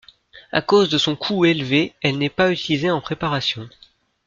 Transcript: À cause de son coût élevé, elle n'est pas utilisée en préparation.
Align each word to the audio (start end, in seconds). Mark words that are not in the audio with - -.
À 0.51 0.63
cause 0.63 0.89
de 0.89 0.97
son 0.97 1.15
coût 1.15 1.45
élevé, 1.45 1.93
elle 2.01 2.17
n'est 2.17 2.31
pas 2.31 2.51
utilisée 2.51 2.89
en 2.89 3.01
préparation. 3.01 3.69